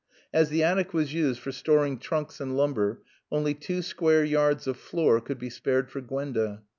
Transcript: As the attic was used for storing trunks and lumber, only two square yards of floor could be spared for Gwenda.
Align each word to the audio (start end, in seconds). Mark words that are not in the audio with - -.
As 0.33 0.49
the 0.49 0.63
attic 0.63 0.95
was 0.95 1.13
used 1.13 1.39
for 1.39 1.51
storing 1.51 1.99
trunks 1.99 2.41
and 2.41 2.57
lumber, 2.57 3.03
only 3.31 3.53
two 3.53 3.83
square 3.83 4.23
yards 4.25 4.65
of 4.65 4.77
floor 4.77 5.21
could 5.21 5.37
be 5.37 5.51
spared 5.51 5.91
for 5.91 6.01
Gwenda. 6.01 6.63